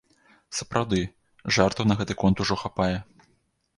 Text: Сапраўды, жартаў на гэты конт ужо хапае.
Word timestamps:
Сапраўды, 0.59 1.01
жартаў 1.57 1.83
на 1.91 1.99
гэты 2.03 2.13
конт 2.25 2.37
ужо 2.47 2.55
хапае. 2.63 2.93